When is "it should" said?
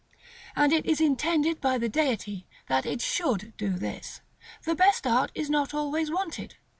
2.87-3.53